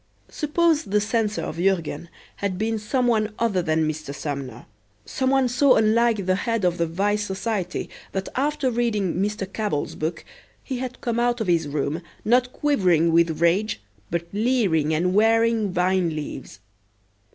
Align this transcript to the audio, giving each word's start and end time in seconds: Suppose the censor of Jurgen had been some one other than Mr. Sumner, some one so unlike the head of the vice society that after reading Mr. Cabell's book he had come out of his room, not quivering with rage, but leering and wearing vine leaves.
Suppose 0.31 0.85
the 0.85 0.99
censor 0.99 1.43
of 1.43 1.57
Jurgen 1.57 2.09
had 2.37 2.57
been 2.57 2.79
some 2.79 3.05
one 3.05 3.35
other 3.37 3.61
than 3.61 3.87
Mr. 3.87 4.15
Sumner, 4.15 4.65
some 5.05 5.29
one 5.29 5.47
so 5.47 5.75
unlike 5.75 6.25
the 6.25 6.33
head 6.37 6.65
of 6.65 6.79
the 6.79 6.87
vice 6.87 7.23
society 7.23 7.87
that 8.11 8.27
after 8.35 8.71
reading 8.71 9.13
Mr. 9.21 9.45
Cabell's 9.45 9.93
book 9.93 10.25
he 10.63 10.79
had 10.79 11.01
come 11.01 11.19
out 11.19 11.39
of 11.39 11.45
his 11.45 11.67
room, 11.67 12.01
not 12.25 12.51
quivering 12.51 13.11
with 13.11 13.39
rage, 13.41 13.79
but 14.09 14.25
leering 14.33 14.91
and 14.91 15.13
wearing 15.13 15.71
vine 15.71 16.15
leaves. 16.15 16.61